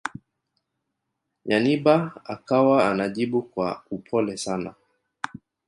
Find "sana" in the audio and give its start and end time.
4.37-4.75